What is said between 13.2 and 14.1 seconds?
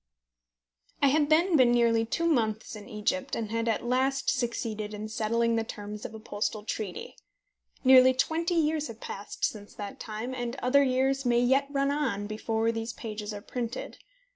are printed.